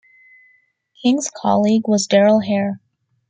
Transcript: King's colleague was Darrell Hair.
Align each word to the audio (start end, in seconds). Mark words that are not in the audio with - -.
King's 1.03 1.29
colleague 1.29 1.87
was 1.87 2.07
Darrell 2.07 2.39
Hair. 2.39 2.79